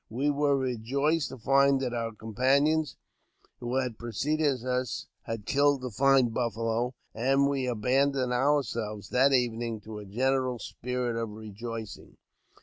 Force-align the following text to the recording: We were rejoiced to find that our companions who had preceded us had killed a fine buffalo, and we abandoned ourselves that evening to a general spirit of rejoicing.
We 0.09 0.31
were 0.31 0.57
rejoiced 0.57 1.29
to 1.29 1.37
find 1.37 1.79
that 1.81 1.93
our 1.93 2.15
companions 2.15 2.97
who 3.59 3.75
had 3.75 3.99
preceded 3.99 4.65
us 4.65 5.05
had 5.25 5.45
killed 5.45 5.85
a 5.85 5.91
fine 5.91 6.29
buffalo, 6.29 6.95
and 7.13 7.47
we 7.47 7.67
abandoned 7.67 8.33
ourselves 8.33 9.09
that 9.09 9.31
evening 9.31 9.79
to 9.81 9.99
a 9.99 10.05
general 10.05 10.57
spirit 10.57 11.17
of 11.21 11.29
rejoicing. 11.29 12.17